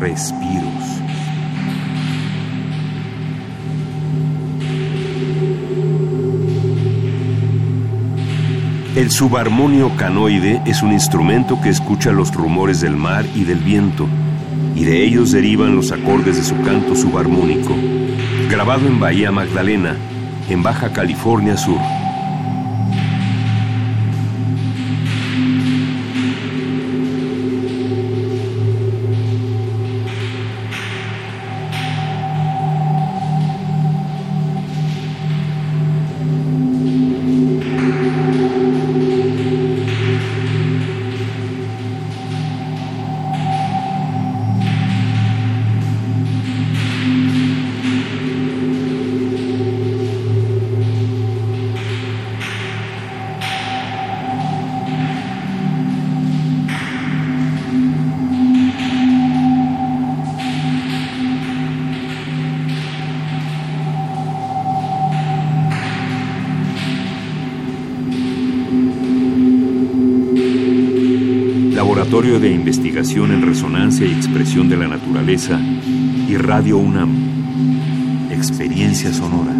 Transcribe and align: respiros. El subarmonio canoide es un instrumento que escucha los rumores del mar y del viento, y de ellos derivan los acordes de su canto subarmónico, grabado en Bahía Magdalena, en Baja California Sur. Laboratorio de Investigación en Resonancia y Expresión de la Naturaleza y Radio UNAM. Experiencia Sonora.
respiros. 0.00 1.00
El 8.96 9.10
subarmonio 9.10 9.92
canoide 9.96 10.60
es 10.66 10.82
un 10.82 10.92
instrumento 10.92 11.60
que 11.60 11.68
escucha 11.68 12.12
los 12.12 12.34
rumores 12.34 12.80
del 12.80 12.96
mar 12.96 13.24
y 13.34 13.44
del 13.44 13.58
viento, 13.58 14.08
y 14.74 14.84
de 14.84 15.04
ellos 15.04 15.32
derivan 15.32 15.76
los 15.76 15.92
acordes 15.92 16.36
de 16.36 16.42
su 16.42 16.60
canto 16.62 16.96
subarmónico, 16.96 17.76
grabado 18.50 18.86
en 18.86 18.98
Bahía 18.98 19.30
Magdalena, 19.30 19.96
en 20.48 20.62
Baja 20.62 20.92
California 20.92 21.56
Sur. 21.56 21.99
Laboratorio 72.10 72.40
de 72.40 72.52
Investigación 72.52 73.30
en 73.30 73.40
Resonancia 73.40 74.04
y 74.04 74.10
Expresión 74.10 74.68
de 74.68 74.76
la 74.76 74.88
Naturaleza 74.88 75.60
y 75.60 76.36
Radio 76.36 76.78
UNAM. 76.78 78.32
Experiencia 78.32 79.12
Sonora. 79.12 79.54